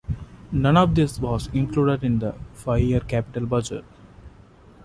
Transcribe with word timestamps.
None 0.51 0.77
of 0.77 0.95
this 0.95 1.19
was 1.19 1.45
included 1.53 2.03
in 2.03 2.17
the 2.17 2.33
five-year 2.55 3.01
capital 3.01 3.45
budget. 3.47 3.85